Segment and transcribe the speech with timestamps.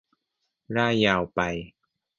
[0.75, 1.39] ร่ายยาวไป